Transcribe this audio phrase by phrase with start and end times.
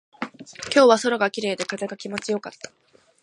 [0.73, 2.71] 今日は空が綺麗で、風が気持ちよかった。